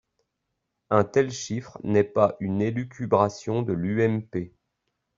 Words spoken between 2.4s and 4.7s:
élucubration de l’UMP.